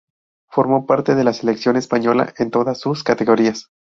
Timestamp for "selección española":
1.31-2.33